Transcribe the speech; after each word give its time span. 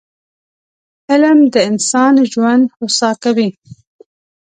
علم 1.11 1.39
د 1.53 1.55
انسان 1.69 2.13
ژوند 2.31 2.63
هوسا 2.77 3.09
کوي 3.23 3.49